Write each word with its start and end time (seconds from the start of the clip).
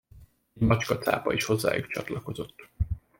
Egy 0.53 0.61
macskacápa 0.61 1.33
is 1.33 1.45
hozzájuk 1.45 1.87
csatlakozott. 1.87 2.69